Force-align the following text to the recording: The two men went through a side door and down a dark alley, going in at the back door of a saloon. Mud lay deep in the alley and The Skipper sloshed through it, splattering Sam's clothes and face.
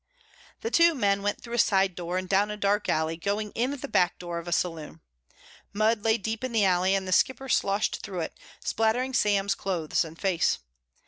The 0.61 0.71
two 0.71 0.95
men 0.95 1.21
went 1.21 1.39
through 1.41 1.53
a 1.53 1.59
side 1.59 1.93
door 1.93 2.17
and 2.17 2.27
down 2.27 2.49
a 2.49 2.57
dark 2.57 2.89
alley, 2.89 3.15
going 3.17 3.51
in 3.51 3.71
at 3.71 3.83
the 3.83 3.87
back 3.87 4.17
door 4.17 4.39
of 4.39 4.47
a 4.47 4.51
saloon. 4.51 4.99
Mud 5.73 6.01
lay 6.03 6.17
deep 6.17 6.43
in 6.43 6.53
the 6.53 6.65
alley 6.65 6.95
and 6.95 7.07
The 7.07 7.11
Skipper 7.11 7.47
sloshed 7.47 7.97
through 8.01 8.21
it, 8.21 8.39
splattering 8.61 9.13
Sam's 9.13 9.53
clothes 9.53 10.03
and 10.03 10.19
face. 10.19 10.57